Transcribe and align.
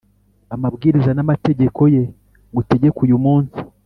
amabwiriza 0.55 1.11
n’amategeko 1.13 1.81
ye 1.95 2.03
ngutegeka 2.51 2.99
uyu 3.05 3.17
munsi, 3.25 3.59